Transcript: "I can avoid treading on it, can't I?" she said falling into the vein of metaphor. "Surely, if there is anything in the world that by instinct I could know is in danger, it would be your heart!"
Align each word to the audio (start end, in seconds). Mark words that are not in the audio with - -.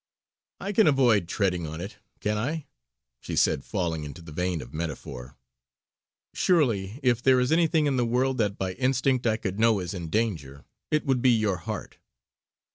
"I 0.59 0.71
can 0.71 0.87
avoid 0.87 1.27
treading 1.27 1.67
on 1.67 1.79
it, 1.79 1.97
can't 2.21 2.39
I?" 2.39 2.65
she 3.19 3.35
said 3.35 3.63
falling 3.63 4.03
into 4.03 4.23
the 4.23 4.31
vein 4.31 4.59
of 4.59 4.73
metaphor. 4.73 5.37
"Surely, 6.33 6.99
if 7.03 7.21
there 7.21 7.39
is 7.39 7.51
anything 7.51 7.85
in 7.85 7.97
the 7.97 8.03
world 8.07 8.39
that 8.39 8.57
by 8.57 8.73
instinct 8.73 9.27
I 9.27 9.37
could 9.37 9.59
know 9.59 9.79
is 9.79 9.93
in 9.93 10.09
danger, 10.09 10.65
it 10.89 11.05
would 11.05 11.21
be 11.21 11.29
your 11.29 11.57
heart!" 11.57 11.99